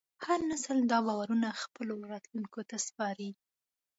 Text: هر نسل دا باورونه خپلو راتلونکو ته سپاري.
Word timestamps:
هر 0.25 0.39
نسل 0.51 0.77
دا 0.91 0.99
باورونه 1.07 1.47
خپلو 1.63 1.95
راتلونکو 2.11 2.59
ته 2.69 2.75
سپاري. 2.87 3.29